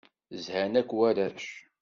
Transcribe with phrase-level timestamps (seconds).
[0.43, 1.45] Zhan akk warrac.